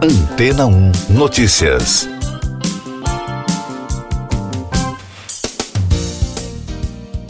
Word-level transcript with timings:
Antena 0.00 0.64
1 0.64 0.92
Notícias. 1.10 2.08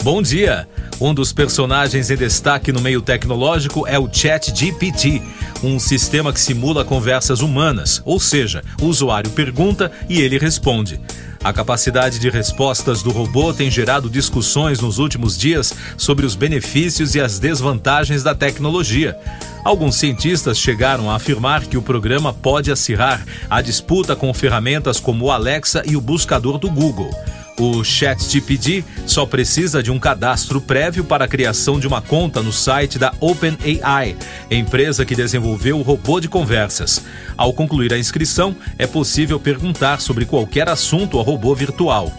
Bom 0.03 0.21
dia. 0.21 0.67
Um 1.01 1.11
dos 1.11 1.33
personagens 1.33 2.11
em 2.11 2.15
destaque 2.15 2.71
no 2.71 2.79
meio 2.79 3.01
tecnológico 3.01 3.87
é 3.87 3.97
o 3.97 4.07
ChatGPT, 4.07 5.19
um 5.63 5.79
sistema 5.79 6.31
que 6.31 6.39
simula 6.39 6.85
conversas 6.85 7.41
humanas, 7.41 8.03
ou 8.05 8.19
seja, 8.19 8.63
o 8.79 8.85
usuário 8.85 9.31
pergunta 9.31 9.91
e 10.07 10.21
ele 10.21 10.37
responde. 10.37 11.01
A 11.41 11.53
capacidade 11.53 12.19
de 12.19 12.29
respostas 12.29 13.01
do 13.01 13.11
robô 13.11 13.53
tem 13.53 13.71
gerado 13.71 14.09
discussões 14.09 14.81
nos 14.81 14.97
últimos 14.97 15.37
dias 15.37 15.73
sobre 15.97 16.25
os 16.25 16.35
benefícios 16.35 17.15
e 17.15 17.21
as 17.21 17.39
desvantagens 17.39 18.23
da 18.23 18.35
tecnologia. 18.35 19.17
Alguns 19.63 19.95
cientistas 19.95 20.59
chegaram 20.59 21.09
a 21.09 21.15
afirmar 21.15 21.65
que 21.65 21.77
o 21.77 21.81
programa 21.81 22.33
pode 22.33 22.71
acirrar 22.71 23.25
a 23.49 23.61
disputa 23.61 24.15
com 24.15 24.33
ferramentas 24.33 24.99
como 24.99 25.25
o 25.25 25.31
Alexa 25.31 25.81
e 25.85 25.95
o 25.95 26.01
buscador 26.01 26.57
do 26.57 26.69
Google. 26.69 27.09
O 27.59 27.83
ChatGPT 27.83 28.85
só 29.05 29.25
precisa 29.25 29.83
de 29.83 29.91
um 29.91 29.99
cadastro 29.99 30.61
prévio 30.61 31.03
para 31.03 31.25
a 31.25 31.27
criação 31.27 31.77
de 31.77 31.85
uma 31.85 32.01
conta 32.01 32.41
no 32.41 32.53
site 32.53 32.97
da 32.97 33.13
OpenAI, 33.19 34.15
empresa 34.49 35.03
que 35.03 35.13
desenvolveu 35.13 35.77
o 35.77 35.81
robô 35.81 36.21
de 36.21 36.29
conversas. 36.29 37.03
Ao 37.35 37.51
concluir 37.51 37.91
a 37.93 37.99
inscrição, 37.99 38.55
é 38.77 38.87
possível 38.87 39.37
perguntar 39.41 39.99
sobre 39.99 40.25
qualquer 40.25 40.69
assunto 40.69 41.17
ao 41.17 41.23
robô 41.23 41.53
virtual. 41.53 42.09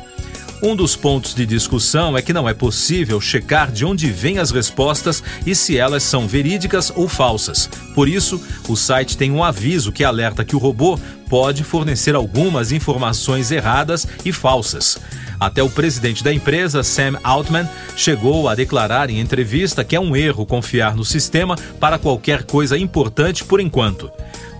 Um 0.62 0.76
dos 0.76 0.94
pontos 0.94 1.34
de 1.34 1.46
discussão 1.46 2.18
é 2.18 2.20
que 2.20 2.34
não 2.34 2.46
é 2.46 2.52
possível 2.52 3.18
checar 3.18 3.72
de 3.72 3.82
onde 3.82 4.10
vêm 4.10 4.38
as 4.38 4.50
respostas 4.50 5.22
e 5.46 5.54
se 5.54 5.78
elas 5.78 6.02
são 6.02 6.28
verídicas 6.28 6.92
ou 6.94 7.08
falsas. 7.08 7.66
Por 7.94 8.06
isso, 8.06 8.38
o 8.68 8.76
site 8.76 9.16
tem 9.16 9.30
um 9.30 9.42
aviso 9.42 9.90
que 9.90 10.04
alerta 10.04 10.44
que 10.44 10.54
o 10.54 10.58
robô 10.58 10.98
pode 11.30 11.62
fornecer 11.62 12.16
algumas 12.16 12.72
informações 12.72 13.52
erradas 13.52 14.06
e 14.24 14.32
falsas. 14.32 14.98
Até 15.38 15.62
o 15.62 15.70
presidente 15.70 16.22
da 16.22 16.34
empresa, 16.34 16.82
Sam 16.82 17.18
Altman, 17.24 17.66
chegou 17.96 18.46
a 18.46 18.54
declarar 18.54 19.08
em 19.08 19.20
entrevista 19.20 19.82
que 19.82 19.96
é 19.96 20.00
um 20.00 20.14
erro 20.14 20.44
confiar 20.44 20.94
no 20.94 21.04
sistema 21.04 21.56
para 21.78 21.98
qualquer 21.98 22.42
coisa 22.42 22.76
importante 22.76 23.44
por 23.44 23.60
enquanto. 23.60 24.10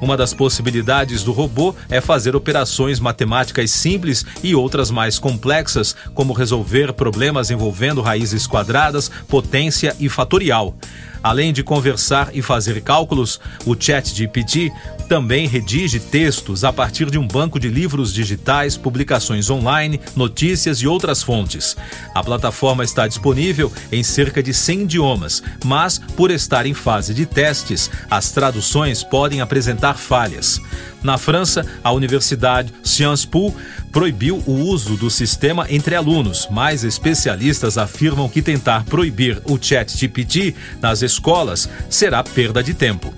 Uma 0.00 0.16
das 0.16 0.32
possibilidades 0.32 1.22
do 1.22 1.32
robô 1.32 1.74
é 1.90 2.00
fazer 2.00 2.34
operações 2.34 2.98
matemáticas 2.98 3.70
simples 3.70 4.24
e 4.42 4.54
outras 4.54 4.90
mais 4.90 5.18
complexas, 5.18 5.94
como 6.14 6.32
resolver 6.32 6.94
problemas 6.94 7.50
envolvendo 7.50 8.00
raízes 8.00 8.46
quadradas, 8.46 9.10
potência 9.28 9.94
e 10.00 10.08
fatorial. 10.08 10.74
Além 11.22 11.52
de 11.52 11.62
conversar 11.62 12.30
e 12.32 12.40
fazer 12.40 12.80
cálculos, 12.82 13.38
o 13.66 13.74
ChatGPT 13.78 14.72
também 15.08 15.46
redige 15.46 15.98
textos 15.98 16.62
a 16.62 16.72
partir 16.72 17.10
de 17.10 17.18
um 17.18 17.26
banco 17.26 17.58
de 17.58 17.68
livros 17.68 18.14
digitais, 18.14 18.76
publicações 18.76 19.50
online, 19.50 20.00
notícias 20.14 20.78
e 20.78 20.86
outras 20.86 21.22
fontes. 21.22 21.76
A 22.14 22.22
plataforma 22.22 22.84
está 22.84 23.08
disponível 23.08 23.72
em 23.90 24.02
cerca 24.02 24.42
de 24.42 24.54
100 24.54 24.82
idiomas, 24.82 25.42
mas, 25.64 25.98
por 25.98 26.30
estar 26.30 26.64
em 26.64 26.74
fase 26.74 27.12
de 27.12 27.26
testes, 27.26 27.90
as 28.08 28.30
traduções 28.30 29.02
podem 29.02 29.40
apresentar 29.40 29.94
falhas. 29.94 30.60
Na 31.02 31.16
França, 31.16 31.64
a 31.82 31.92
Universidade 31.92 32.72
Sciences 32.82 33.24
Po 33.24 33.54
proibiu 33.90 34.42
o 34.46 34.52
uso 34.52 34.96
do 34.96 35.10
sistema 35.10 35.66
entre 35.70 35.94
alunos, 35.94 36.46
mas 36.50 36.84
especialistas 36.84 37.78
afirmam 37.78 38.28
que 38.28 38.42
tentar 38.42 38.84
proibir 38.84 39.40
o 39.44 39.58
ChatGPT 39.60 40.54
nas 40.80 41.02
escolas 41.02 41.68
será 41.88 42.22
perda 42.22 42.62
de 42.62 42.74
tempo. 42.74 43.12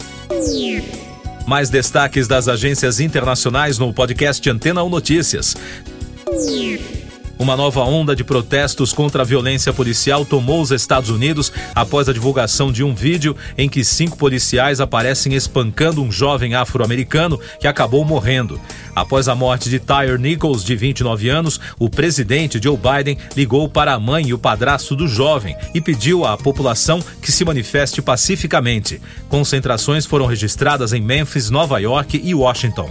Mais 1.47 1.69
destaques 1.69 2.29
das 2.29 2.49
agências 2.49 3.01
internacionais 3.01 3.79
no 3.79 3.93
podcast 3.93 4.49
Antena 4.49 4.83
1 4.85 4.89
Notícias. 4.89 5.57
Uma 7.43 7.57
nova 7.57 7.83
onda 7.83 8.15
de 8.15 8.23
protestos 8.23 8.93
contra 8.93 9.23
a 9.23 9.25
violência 9.25 9.73
policial 9.73 10.25
tomou 10.25 10.63
os 10.63 10.71
Estados 10.71 11.11
Unidos 11.11 11.53
após 11.75 12.09
a 12.09 12.13
divulgação 12.13 12.71
de 12.71 12.85
um 12.85 12.95
vídeo 12.95 13.37
em 13.59 13.69
que 13.69 13.85
cinco 13.85 14.17
policiais 14.17 14.81
aparecem 14.81 15.35
espancando 15.35 16.01
um 16.01 16.13
jovem 16.13 16.55
afro-americano 16.55 17.41
que 17.59 17.67
acabou 17.67 18.05
morrendo. 18.05 18.61
Após 18.95 19.27
a 19.27 19.35
morte 19.35 19.69
de 19.69 19.81
Tyre 19.81 20.19
Nichols, 20.19 20.63
de 20.63 20.77
29 20.77 21.31
anos, 21.31 21.59
o 21.81 21.91
presidente 21.91 22.63
Joe 22.63 22.79
Biden 22.79 23.19
ligou 23.37 23.69
para 23.69 23.93
a 23.93 23.99
mãe 23.99 24.29
e 24.29 24.33
o 24.33 24.39
padrasto 24.39 24.95
do 24.95 25.09
jovem 25.09 25.57
e 25.75 25.81
pediu 25.81 26.25
à 26.25 26.39
população 26.39 27.03
que 27.21 27.33
se 27.33 27.45
manifeste 27.45 28.01
pacificamente. 28.01 29.03
Concentrações 29.29 30.07
foram 30.07 30.27
registradas 30.27 30.93
em 30.93 31.01
Memphis, 31.01 31.51
Nova 31.51 31.81
York 31.81 32.21
e 32.23 32.37
Washington. 32.37 32.89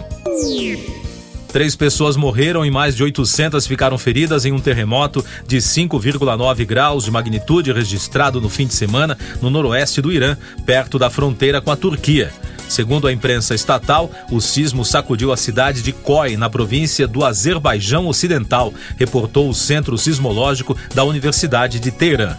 Três 1.51 1.75
pessoas 1.75 2.15
morreram 2.15 2.65
e 2.65 2.71
mais 2.71 2.95
de 2.95 3.03
800 3.03 3.67
ficaram 3.67 3.97
feridas 3.97 4.45
em 4.45 4.51
um 4.51 4.59
terremoto 4.59 5.23
de 5.45 5.57
5,9 5.57 6.65
graus 6.65 7.03
de 7.03 7.11
magnitude 7.11 7.73
registrado 7.73 8.39
no 8.39 8.49
fim 8.49 8.65
de 8.65 8.73
semana 8.73 9.17
no 9.41 9.49
noroeste 9.49 10.01
do 10.01 10.11
Irã, 10.11 10.37
perto 10.65 10.97
da 10.97 11.09
fronteira 11.09 11.59
com 11.59 11.71
a 11.71 11.75
Turquia. 11.75 12.31
Segundo 12.69 13.05
a 13.05 13.11
imprensa 13.11 13.53
estatal, 13.53 14.09
o 14.31 14.39
sismo 14.39 14.85
sacudiu 14.85 15.33
a 15.33 15.37
cidade 15.37 15.81
de 15.81 15.91
Koi, 15.91 16.37
na 16.37 16.49
província 16.49 17.05
do 17.05 17.25
Azerbaijão 17.25 18.07
Ocidental, 18.07 18.73
reportou 18.95 19.49
o 19.49 19.53
Centro 19.53 19.97
Sismológico 19.97 20.77
da 20.95 21.03
Universidade 21.03 21.81
de 21.81 21.91
Teherã 21.91 22.37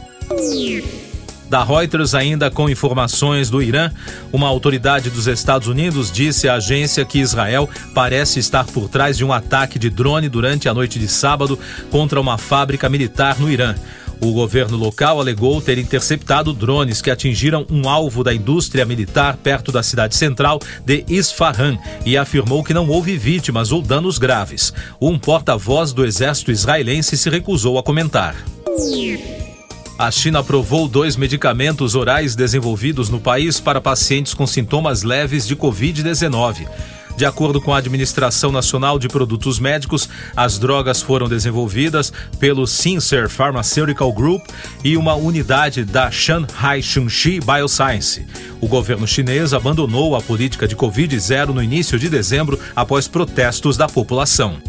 da 1.53 1.63
Reuters, 1.63 2.15
ainda 2.15 2.51
com 2.51 2.67
informações 2.67 3.51
do 3.51 3.61
Irã, 3.61 3.91
uma 4.33 4.49
autoridade 4.49 5.11
dos 5.11 5.27
Estados 5.27 5.69
Unidos 5.69 6.11
disse 6.11 6.49
à 6.49 6.55
agência 6.55 7.05
que 7.05 7.19
Israel 7.19 7.69
parece 7.95 8.39
estar 8.39 8.65
por 8.65 8.89
trás 8.89 9.19
de 9.19 9.25
um 9.25 9.31
ataque 9.31 9.79
de 9.79 9.91
drone 9.91 10.31
durante 10.31 10.67
a 10.67 10.73
noite 10.73 10.99
de 10.99 11.07
sábado 11.07 11.59
contra 11.91 12.19
uma 12.19 12.39
fábrica 12.39 12.89
militar 12.89 13.39
no 13.39 13.51
Irã. 13.51 13.75
O 14.19 14.33
governo 14.33 14.79
local 14.79 15.21
alegou 15.21 15.61
ter 15.61 15.77
interceptado 15.77 16.55
drones 16.55 17.03
que 17.03 17.11
atingiram 17.11 17.67
um 17.71 17.87
alvo 17.87 18.25
da 18.25 18.33
indústria 18.33 18.87
militar 18.87 19.37
perto 19.37 19.71
da 19.71 19.83
cidade 19.83 20.17
central 20.17 20.59
de 20.87 21.05
Isfahan 21.07 21.77
e 22.07 22.17
afirmou 22.17 22.65
que 22.65 22.73
não 22.73 22.89
houve 22.89 23.19
vítimas 23.19 23.73
ou 23.73 23.83
danos 23.83 24.17
graves. 24.17 24.73
Um 24.99 25.19
porta-voz 25.19 25.93
do 25.93 26.03
exército 26.03 26.51
israelense 26.51 27.15
se 27.15 27.29
recusou 27.29 27.79
a 27.79 27.83
comentar. 27.83 28.35
A 30.03 30.11
China 30.11 30.41
aprovou 30.41 30.89
dois 30.89 31.15
medicamentos 31.15 31.95
orais 31.95 32.35
desenvolvidos 32.35 33.09
no 33.09 33.21
país 33.21 33.61
para 33.61 33.81
pacientes 33.81 34.35
com 34.35 34.45
sintomas 34.49 35.05
leves 35.05 35.47
de 35.47 35.55
Covid-19. 35.55 36.67
De 37.17 37.25
acordo 37.25 37.61
com 37.61 37.73
a 37.73 37.79
Administração 37.79 38.51
Nacional 38.51 38.99
de 38.99 39.07
Produtos 39.07 39.61
Médicos, 39.61 40.09
as 40.37 40.59
drogas 40.59 41.01
foram 41.01 41.29
desenvolvidas 41.29 42.13
pelo 42.41 42.67
Sincer 42.67 43.29
Pharmaceutical 43.29 44.13
Group 44.13 44.45
e 44.83 44.97
uma 44.97 45.15
unidade 45.15 45.85
da 45.85 46.11
Shanghai 46.11 46.83
Shunxi 46.83 47.39
Bioscience. 47.39 48.27
O 48.61 48.67
governo 48.67 49.07
chinês 49.07 49.55
abandonou 49.55 50.17
a 50.17 50.21
política 50.21 50.67
de 50.67 50.75
Covid-0 50.75 51.51
no 51.51 51.63
início 51.63 51.97
de 51.97 52.09
dezembro 52.09 52.59
após 52.75 53.07
protestos 53.07 53.77
da 53.77 53.87
população. 53.87 54.61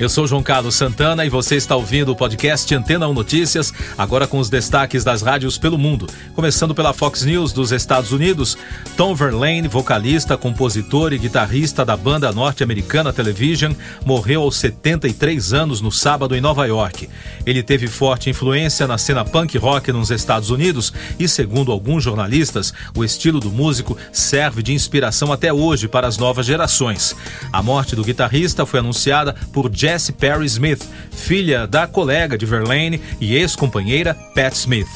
Eu 0.00 0.08
sou 0.08 0.26
João 0.26 0.42
Carlos 0.42 0.76
Santana 0.76 1.26
e 1.26 1.28
você 1.28 1.56
está 1.56 1.76
ouvindo 1.76 2.10
o 2.10 2.16
podcast 2.16 2.74
Antena 2.74 3.06
1 3.06 3.12
Notícias, 3.12 3.70
agora 3.98 4.26
com 4.26 4.38
os 4.38 4.48
destaques 4.48 5.04
das 5.04 5.20
rádios 5.20 5.58
pelo 5.58 5.76
mundo. 5.76 6.06
Começando 6.34 6.74
pela 6.74 6.94
Fox 6.94 7.22
News 7.22 7.52
dos 7.52 7.70
Estados 7.70 8.10
Unidos, 8.10 8.56
Tom 8.96 9.14
Verlaine, 9.14 9.68
vocalista, 9.68 10.38
compositor 10.38 11.12
e 11.12 11.18
guitarrista 11.18 11.84
da 11.84 11.98
banda 11.98 12.32
norte-americana 12.32 13.12
Television, 13.12 13.74
morreu 14.02 14.40
aos 14.40 14.56
73 14.56 15.52
anos 15.52 15.82
no 15.82 15.92
sábado 15.92 16.34
em 16.34 16.40
Nova 16.40 16.66
York. 16.66 17.06
Ele 17.44 17.62
teve 17.62 17.86
forte 17.86 18.30
influência 18.30 18.86
na 18.86 18.96
cena 18.96 19.22
punk 19.22 19.58
rock 19.58 19.92
nos 19.92 20.10
Estados 20.10 20.48
Unidos 20.48 20.94
e, 21.18 21.28
segundo 21.28 21.70
alguns 21.70 22.02
jornalistas, 22.02 22.72
o 22.96 23.04
estilo 23.04 23.38
do 23.38 23.50
músico 23.50 23.98
serve 24.10 24.62
de 24.62 24.72
inspiração 24.72 25.30
até 25.30 25.52
hoje 25.52 25.88
para 25.88 26.08
as 26.08 26.16
novas 26.16 26.46
gerações. 26.46 27.14
A 27.52 27.62
morte 27.62 27.94
do 27.94 28.02
guitarrista 28.02 28.64
foi 28.64 28.80
anunciada 28.80 29.34
por 29.52 29.68
Jeff 29.68 29.89
Jessie 29.90 30.12
Perry 30.12 30.48
Smith, 30.48 30.84
filha 31.10 31.66
da 31.66 31.84
colega 31.84 32.38
de 32.38 32.46
Verlaine 32.46 33.00
e 33.20 33.36
ex-companheira 33.36 34.14
Pat 34.36 34.54
Smith. 34.54 34.86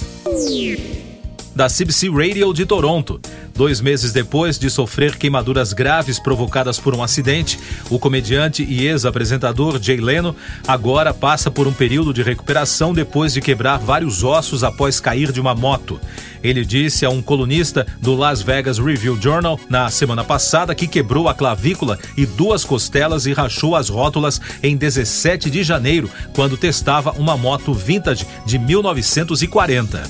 Da 1.55 1.69
CBC 1.69 2.09
Radio 2.09 2.53
de 2.53 2.67
Toronto. 2.67 3.21
Dois 3.55 3.81
meses 3.81 4.12
depois 4.12 4.59
de 4.59 4.69
sofrer 4.69 5.17
queimaduras 5.17 5.73
graves 5.73 6.19
provocadas 6.19 6.81
por 6.81 6.93
um 6.97 7.03
acidente, 7.03 7.56
o 7.89 7.97
comediante 7.97 8.65
e 8.65 8.89
ex-apresentador 8.89 9.81
Jay 9.81 9.99
Leno 9.99 10.35
agora 10.67 11.15
passa 11.15 11.53
por 11.53 11.69
um 11.69 11.73
período 11.73 12.12
de 12.12 12.25
recuperação 12.25 12.93
depois 12.93 13.33
de 13.33 13.41
quebrar 13.41 13.79
vários 13.79 14.25
ossos 14.25 14.65
após 14.65 14.99
cair 14.99 15.31
de 15.31 15.41
uma 15.41 15.55
moto. 15.55 16.01
Ele 16.43 16.65
disse 16.65 17.06
a 17.06 17.11
um 17.11 17.23
colunista 17.23 17.87
do 18.01 18.17
Las 18.17 18.43
Vegas 18.43 18.81
Review 18.81 19.17
Journal 19.23 19.59
na 19.69 19.89
semana 19.89 20.25
passada 20.25 20.75
que 20.75 20.89
quebrou 20.89 21.29
a 21.29 21.35
clavícula 21.35 21.97
e 22.17 22.27
duas 22.27 22.65
costelas 22.65 23.27
e 23.27 23.33
rachou 23.33 23.77
as 23.77 23.89
rótulas 23.89 24.41
em 24.61 24.77
17 24.77 25.49
de 25.49 25.62
janeiro, 25.62 26.11
quando 26.35 26.56
testava 26.56 27.12
uma 27.12 27.37
moto 27.37 27.73
vintage 27.73 28.27
de 28.45 28.59
1940. 28.59 30.03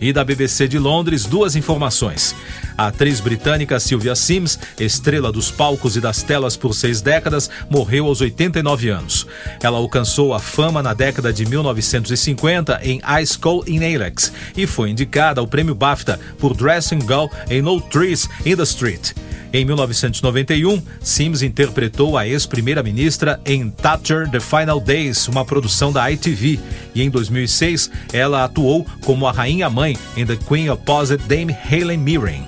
E 0.00 0.12
da 0.12 0.22
BBC 0.24 0.68
de 0.68 0.78
Londres, 0.78 1.24
duas 1.24 1.56
informações. 1.56 2.34
A 2.76 2.88
atriz 2.88 3.20
britânica 3.20 3.80
Sylvia 3.80 4.14
Sims, 4.14 4.58
estrela 4.78 5.32
dos 5.32 5.50
palcos 5.50 5.96
e 5.96 6.00
das 6.00 6.22
telas 6.22 6.56
por 6.56 6.74
seis 6.74 7.00
décadas, 7.00 7.48
morreu 7.70 8.06
aos 8.06 8.20
89 8.20 8.90
anos. 8.90 9.26
Ela 9.62 9.78
alcançou 9.78 10.34
a 10.34 10.38
fama 10.38 10.82
na 10.82 10.92
década 10.92 11.32
de 11.32 11.46
1950 11.46 12.80
em 12.82 13.00
High 13.02 13.26
School 13.26 13.64
in 13.66 13.94
Alex 13.94 14.32
e 14.56 14.66
foi 14.66 14.90
indicada 14.90 15.40
ao 15.40 15.46
prêmio 15.46 15.74
BAFTA 15.74 16.20
por 16.38 16.54
Dressing 16.54 17.00
Girl 17.00 17.26
em 17.48 17.62
No 17.62 17.80
Trees 17.80 18.28
in 18.44 18.56
the 18.56 18.62
Street. 18.64 19.12
Em 19.52 19.64
1991, 19.64 20.82
Sims 21.00 21.40
interpretou 21.40 22.18
a 22.18 22.26
ex-primeira-ministra 22.26 23.40
em 23.46 23.70
Thatcher 23.70 24.28
The 24.28 24.40
Final 24.40 24.80
Days, 24.80 25.28
uma 25.28 25.44
produção 25.44 25.92
da 25.92 26.10
ITV. 26.10 26.58
E 26.94 27.02
em 27.02 27.08
2006, 27.08 27.90
ela 28.12 28.44
atuou 28.44 28.86
como 29.04 29.26
a 29.26 29.32
rainha-mãe 29.32 29.96
em 30.16 30.26
The 30.26 30.36
Queen 30.36 30.68
Opposite 30.68 31.24
Dame 31.24 31.56
Helen 31.70 31.98
Mirren. 31.98 32.46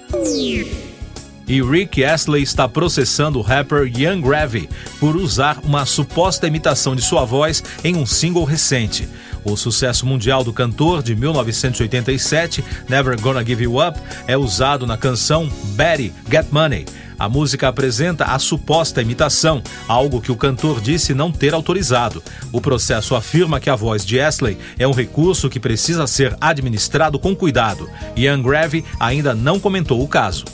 E 1.49 1.62
Rick 1.62 2.05
Astley 2.05 2.43
está 2.43 2.69
processando 2.69 3.38
o 3.38 3.43
rapper 3.43 3.87
Young 3.87 4.20
Gravy 4.20 4.69
por 5.00 5.17
usar 5.17 5.59
uma 5.65 5.87
suposta 5.87 6.47
imitação 6.47 6.94
de 6.94 7.00
sua 7.00 7.25
voz 7.25 7.65
em 7.82 7.97
um 7.97 8.05
single 8.05 8.44
recente. 8.44 9.09
O 9.44 9.56
sucesso 9.56 10.05
mundial 10.05 10.44
do 10.44 10.53
cantor 10.53 11.03
de 11.03 11.17
1987, 11.17 12.62
Never 12.87 13.19
Gonna 13.19 13.43
Give 13.44 13.65
You 13.65 13.87
Up, 13.87 13.99
é 14.26 14.37
usado 14.37 14.87
na 14.87 14.99
canção 14.99 15.49
Betty 15.75 16.12
Get 16.31 16.47
Money. 16.50 16.85
A 17.19 17.29
música 17.29 17.69
apresenta 17.69 18.25
a 18.26 18.38
suposta 18.38 19.03
imitação, 19.03 19.62
algo 19.88 20.20
que 20.20 20.31
o 20.31 20.37
cantor 20.37 20.81
disse 20.81 21.12
não 21.12 21.32
ter 21.32 21.53
autorizado. 21.53 22.23
O 22.53 22.61
processo 22.61 23.17
afirma 23.17 23.59
que 23.59 23.69
a 23.69 23.75
voz 23.75 24.06
de 24.06 24.20
Astley 24.20 24.56
é 24.79 24.87
um 24.87 24.93
recurso 24.93 25.50
que 25.50 25.59
precisa 25.59 26.06
ser 26.06 26.37
administrado 26.41 27.19
com 27.19 27.35
cuidado. 27.35 27.88
Ian 28.17 28.41
Gravy 28.43 28.85
ainda 29.00 29.35
não 29.35 29.59
comentou 29.59 30.03
o 30.03 30.09
caso. 30.09 30.44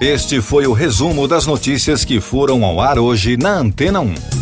Este 0.00 0.40
foi 0.40 0.66
o 0.66 0.72
resumo 0.72 1.26
das 1.26 1.46
notícias 1.46 2.04
que 2.04 2.20
foram 2.20 2.64
ao 2.64 2.80
ar 2.80 2.98
hoje 2.98 3.36
na 3.36 3.58
Antena 3.58 4.00
1. 4.00 4.41